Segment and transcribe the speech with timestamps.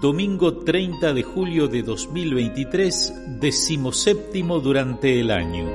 [0.00, 5.66] domingo 30 de julio de 2023, decimoséptimo durante el año.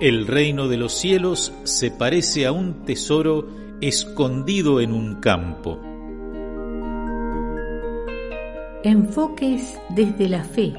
[0.00, 3.48] El reino de los cielos se parece a un tesoro
[3.80, 5.78] escondido en un campo.
[8.82, 10.74] Enfoques desde la fe.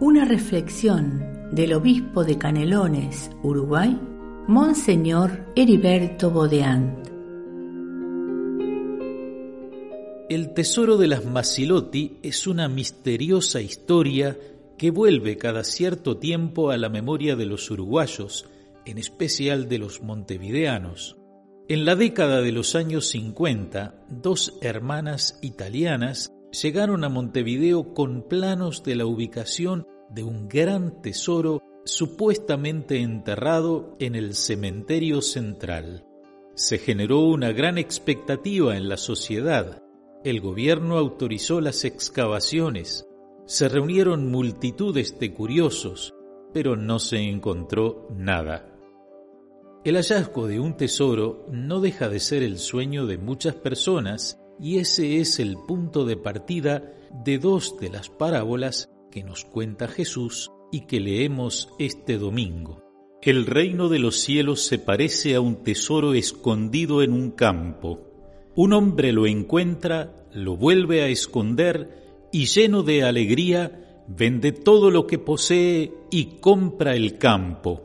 [0.00, 4.00] Una reflexión del obispo de Canelones, Uruguay,
[4.46, 7.09] Monseñor Heriberto Bodeant.
[10.30, 14.38] El tesoro de las Masilotti es una misteriosa historia
[14.78, 18.46] que vuelve cada cierto tiempo a la memoria de los uruguayos,
[18.86, 21.16] en especial de los montevideanos.
[21.68, 28.84] En la década de los años 50, dos hermanas italianas llegaron a Montevideo con planos
[28.84, 36.06] de la ubicación de un gran tesoro supuestamente enterrado en el cementerio central.
[36.54, 39.82] Se generó una gran expectativa en la sociedad
[40.24, 43.06] el gobierno autorizó las excavaciones,
[43.46, 46.14] se reunieron multitudes de curiosos,
[46.52, 48.66] pero no se encontró nada.
[49.82, 54.78] El hallazgo de un tesoro no deja de ser el sueño de muchas personas y
[54.78, 56.92] ese es el punto de partida
[57.24, 62.82] de dos de las parábolas que nos cuenta Jesús y que leemos este domingo.
[63.22, 68.09] El reino de los cielos se parece a un tesoro escondido en un campo
[68.62, 75.06] un hombre lo encuentra, lo vuelve a esconder y lleno de alegría vende todo lo
[75.06, 77.80] que posee y compra el campo.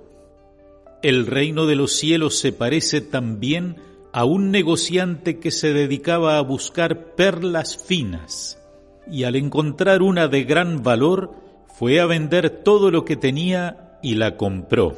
[1.02, 3.78] El reino de los cielos se parece también
[4.12, 8.62] a un negociante que se dedicaba a buscar perlas finas
[9.10, 11.36] y al encontrar una de gran valor
[11.68, 14.94] fue a vender todo lo que tenía y la compró.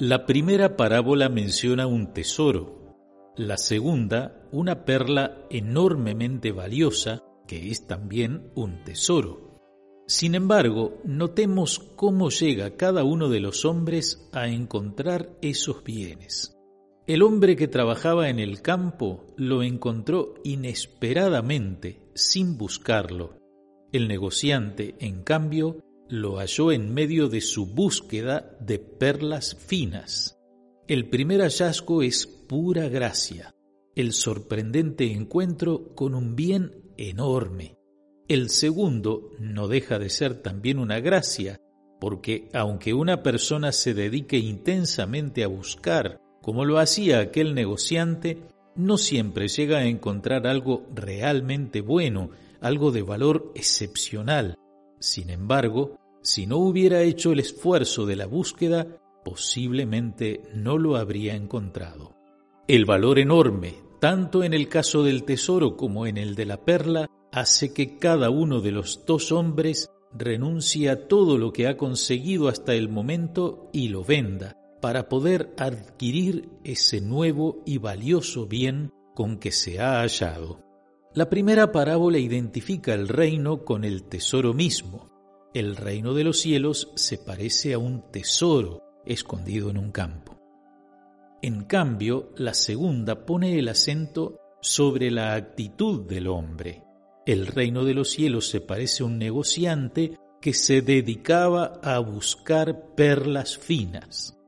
[0.00, 2.96] La primera parábola menciona un tesoro,
[3.36, 9.52] la segunda, una perla enormemente valiosa, que es también un tesoro.
[10.06, 16.56] Sin embargo, notemos cómo llega cada uno de los hombres a encontrar esos bienes.
[17.06, 23.38] El hombre que trabajaba en el campo lo encontró inesperadamente, sin buscarlo.
[23.90, 25.78] El negociante, en cambio,
[26.08, 30.38] lo halló en medio de su búsqueda de perlas finas.
[30.86, 33.54] El primer hallazgo es pura gracia,
[33.94, 37.76] el sorprendente encuentro con un bien enorme.
[38.28, 41.60] El segundo no deja de ser también una gracia,
[42.00, 48.38] porque aunque una persona se dedique intensamente a buscar, como lo hacía aquel negociante,
[48.74, 52.30] no siempre llega a encontrar algo realmente bueno,
[52.60, 54.56] algo de valor excepcional.
[54.98, 58.86] Sin embargo, si no hubiera hecho el esfuerzo de la búsqueda,
[59.24, 62.21] posiblemente no lo habría encontrado.
[62.68, 67.08] El valor enorme, tanto en el caso del tesoro como en el de la perla,
[67.32, 72.46] hace que cada uno de los dos hombres renuncie a todo lo que ha conseguido
[72.46, 79.38] hasta el momento y lo venda, para poder adquirir ese nuevo y valioso bien con
[79.38, 80.60] que se ha hallado.
[81.14, 85.10] La primera parábola identifica el reino con el tesoro mismo.
[85.52, 90.41] El reino de los cielos se parece a un tesoro escondido en un campo.
[91.42, 96.84] En cambio, la segunda pone el acento sobre la actitud del hombre.
[97.26, 102.94] El reino de los cielos se parece a un negociante que se dedicaba a buscar
[102.94, 104.38] perlas finas.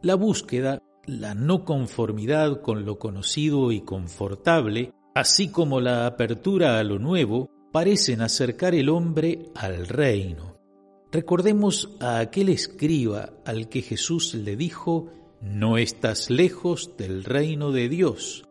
[0.00, 6.84] La búsqueda, la no conformidad con lo conocido y confortable, así como la apertura a
[6.84, 10.56] lo nuevo, parecen acercar el hombre al reino.
[11.10, 15.10] Recordemos a aquel escriba al que Jesús le dijo,
[15.40, 18.44] no estás lejos del reino de Dios,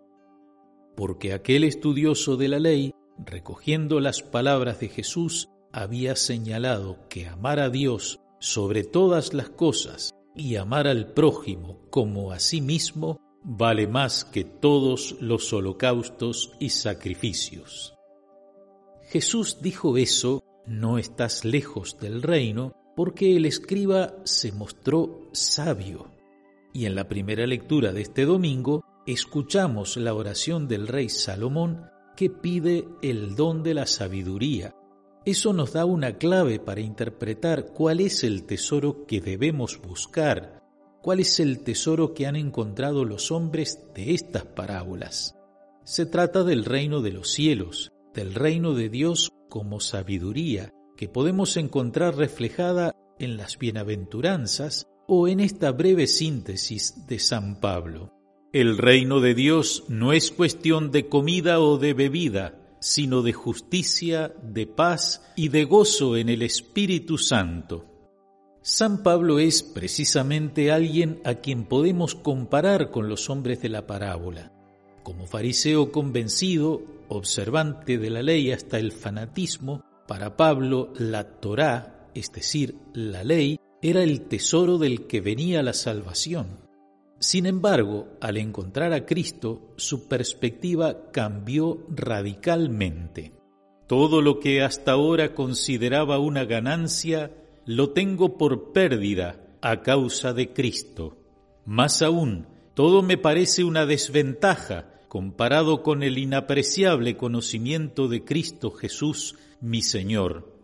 [0.96, 7.59] porque aquel estudioso de la ley, recogiendo las palabras de Jesús, había señalado que amar
[7.59, 13.88] a Dios sobre todas las cosas y amar al prójimo como a sí mismo vale
[13.88, 17.94] más que todos los holocaustos y sacrificios.
[19.09, 26.15] Jesús dijo eso, no estás lejos del reino, porque el escriba se mostró sabio
[26.75, 32.29] y en la primera lectura de este domingo escuchamos la oración del rey Salomón que
[32.29, 34.75] pide el don de la sabiduría.
[35.23, 40.61] Eso nos da una clave para interpretar cuál es el tesoro que debemos buscar,
[41.01, 45.33] cuál es el tesoro que han encontrado los hombres de estas parábolas.
[45.85, 51.55] Se trata del reino de los cielos, del reino de Dios como sabiduría, que podemos
[51.55, 58.11] encontrar reflejada en las bienaventuranzas o en esta breve síntesis de San Pablo.
[58.53, 64.34] El reino de Dios no es cuestión de comida o de bebida, sino de justicia,
[64.43, 67.85] de paz y de gozo en el Espíritu Santo.
[68.61, 74.51] San Pablo es precisamente alguien a quien podemos comparar con los hombres de la parábola.
[75.03, 82.31] Como fariseo convencido, observante de la ley hasta el fanatismo, para Pablo la Torá, es
[82.31, 83.59] decir, la ley,
[83.90, 86.59] era el tesoro del que venía la salvación.
[87.20, 93.34] Sin embargo, al encontrar a Cristo, su perspectiva cambió radicalmente.
[93.85, 97.32] Todo lo que hasta ahora consideraba una ganancia,
[97.67, 101.20] lo tengo por pérdida a causa de Cristo.
[101.64, 109.35] Más aún, todo me parece una desventaja comparado con el inapreciable conocimiento de Cristo Jesús,
[109.61, 110.54] mi Señor.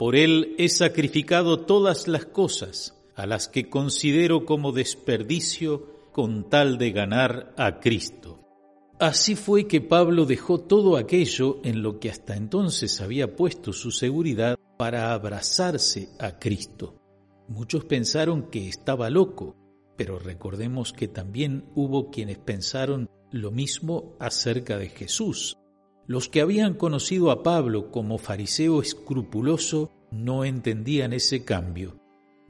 [0.00, 6.78] Por Él he sacrificado todas las cosas, a las que considero como desperdicio con tal
[6.78, 8.40] de ganar a Cristo.
[8.98, 13.90] Así fue que Pablo dejó todo aquello en lo que hasta entonces había puesto su
[13.90, 16.94] seguridad para abrazarse a Cristo.
[17.48, 19.54] Muchos pensaron que estaba loco,
[19.98, 25.58] pero recordemos que también hubo quienes pensaron lo mismo acerca de Jesús.
[26.10, 32.00] Los que habían conocido a Pablo como fariseo escrupuloso no entendían ese cambio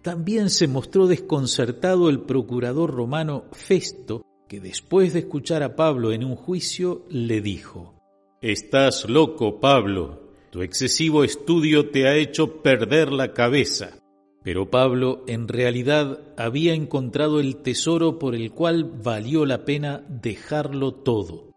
[0.03, 6.25] también se mostró desconcertado el procurador romano Festo, que después de escuchar a Pablo en
[6.25, 7.95] un juicio le dijo,
[8.41, 13.99] Estás loco, Pablo, tu excesivo estudio te ha hecho perder la cabeza.
[14.43, 20.95] Pero Pablo en realidad había encontrado el tesoro por el cual valió la pena dejarlo
[20.95, 21.50] todo.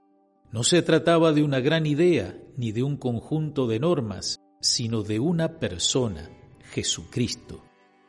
[0.54, 5.20] No se trataba de una gran idea ni de un conjunto de normas, sino de
[5.20, 6.30] una persona,
[6.72, 7.64] Jesucristo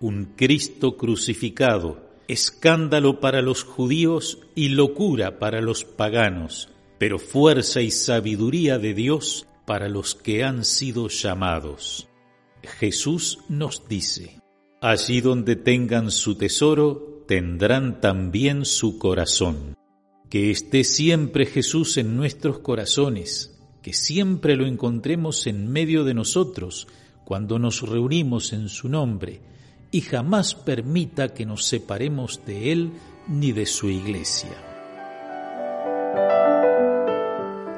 [0.05, 6.69] un Cristo crucificado, escándalo para los judíos y locura para los paganos,
[6.99, 12.06] pero fuerza y sabiduría de Dios para los que han sido llamados.
[12.62, 14.43] Jesús nos dice,
[14.82, 19.74] allí donde tengan su tesoro, tendrán también su corazón.
[20.34, 26.88] Que esté siempre Jesús en nuestros corazones, que siempre lo encontremos en medio de nosotros
[27.25, 29.38] cuando nos reunimos en su nombre,
[29.92, 32.90] y jamás permita que nos separemos de Él
[33.28, 34.50] ni de su iglesia.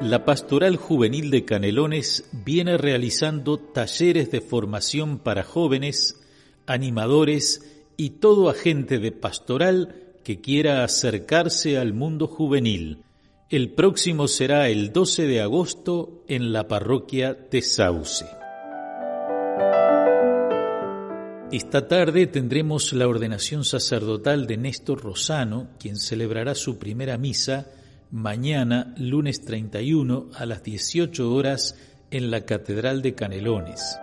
[0.01, 6.19] La Pastoral Juvenil de Canelones viene realizando talleres de formación para jóvenes,
[6.65, 13.05] animadores y todo agente de pastoral que quiera acercarse al mundo juvenil.
[13.49, 18.25] El próximo será el 12 de agosto en la parroquia de Sauce.
[21.49, 27.71] Esta tarde tendremos la ordenación sacerdotal de Néstor Rosano, quien celebrará su primera misa
[28.11, 31.77] mañana, lunes 31, a las 18 horas
[32.11, 33.97] en la Catedral de Canelones.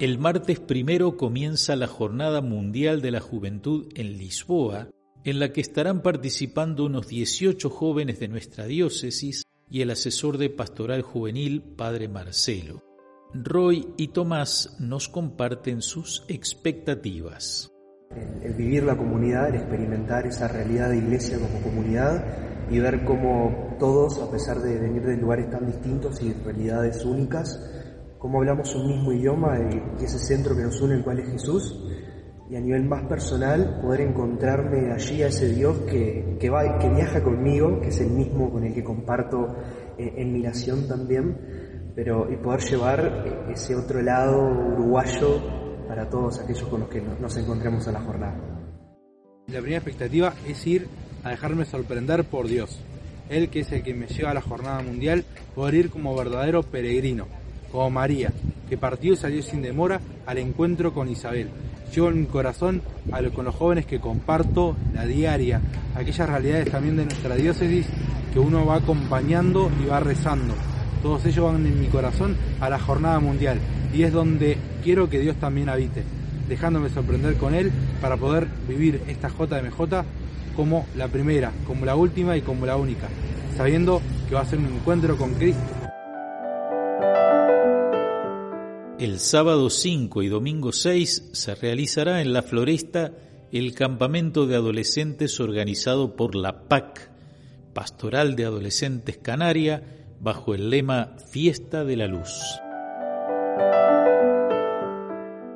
[0.00, 4.88] El martes primero comienza la Jornada Mundial de la Juventud en Lisboa,
[5.24, 10.48] en la que estarán participando unos 18 jóvenes de nuestra diócesis y el asesor de
[10.48, 12.82] Pastoral Juvenil, Padre Marcelo.
[13.34, 17.70] Roy y Tomás nos comparten sus expectativas.
[18.42, 22.24] El, vivir la comunidad, el experimentar esa realidad de iglesia como comunidad
[22.70, 27.60] y ver cómo todos, a pesar de venir de lugares tan distintos y realidades únicas,
[28.20, 29.58] cómo hablamos un mismo idioma
[29.98, 31.84] y ese centro que nos une, el cual es Jesús,
[32.48, 37.80] y a nivel más personal poder encontrarme allí a ese Dios que, que, viaja conmigo,
[37.80, 39.56] que es el mismo con el que comparto
[39.98, 44.40] eh, en mi nación también pero y poder llevar ese otro lado
[44.74, 45.40] uruguayo
[45.88, 48.38] para todos aquellos con los que nos encontremos a la jornada.
[49.48, 50.86] La primera expectativa es ir
[51.24, 52.80] a dejarme sorprender por Dios.
[53.28, 55.24] Él que es el que me lleva a la jornada mundial,
[55.54, 57.26] poder ir como verdadero peregrino,
[57.70, 58.32] como María,
[58.68, 61.48] que partió y salió sin demora al encuentro con Isabel.
[61.94, 65.60] Llevo en mi corazón a lo, con los jóvenes que comparto la diaria,
[65.94, 67.86] aquellas realidades también de nuestra diócesis
[68.32, 70.54] que uno va acompañando y va rezando
[71.02, 73.58] todos ellos van en mi corazón a la jornada mundial
[73.94, 76.04] y es donde quiero que Dios también habite,
[76.48, 80.04] dejándome sorprender con Él para poder vivir esta JMJ
[80.54, 83.08] como la primera, como la última y como la única,
[83.56, 85.79] sabiendo que va a ser un encuentro con Cristo.
[89.00, 93.14] El sábado 5 y domingo 6 se realizará en la Floresta
[93.50, 97.10] el campamento de adolescentes organizado por la PAC,
[97.72, 99.82] Pastoral de Adolescentes Canaria,
[100.20, 102.60] bajo el lema Fiesta de la Luz.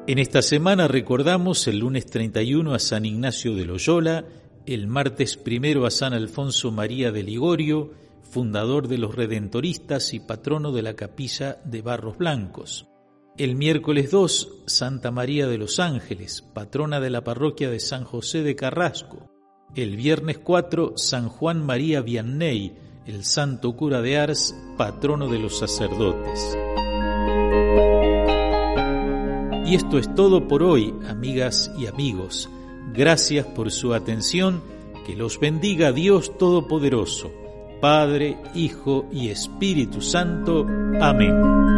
[0.06, 4.24] En esta semana recordamos el lunes 31 a San Ignacio de Loyola,
[4.64, 10.72] el martes primero a San Alfonso María de Ligorio, fundador de los Redentoristas y patrono
[10.72, 12.88] de la capilla de Barros Blancos.
[13.36, 18.44] El miércoles 2, Santa María de los Ángeles, patrona de la parroquia de San José
[18.44, 19.28] de Carrasco.
[19.74, 25.58] El viernes 4, San Juan María Vianney, el santo cura de Ars, patrono de los
[25.58, 26.56] sacerdotes.
[29.66, 32.48] Y esto es todo por hoy, amigas y amigos.
[32.92, 34.62] Gracias por su atención.
[35.08, 37.32] Que los bendiga Dios Todopoderoso,
[37.80, 40.64] Padre, Hijo y Espíritu Santo.
[41.00, 41.73] Amén.